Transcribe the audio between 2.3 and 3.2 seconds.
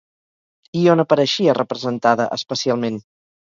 especialment?